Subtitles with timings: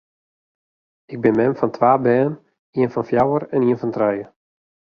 [1.13, 2.33] Ik bin mem fan twa bern,
[2.79, 4.25] ien fan fjouwer en ien fan trije.